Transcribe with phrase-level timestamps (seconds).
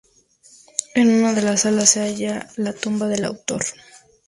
[0.95, 3.61] En una de sus salas se halla la tumba del autor.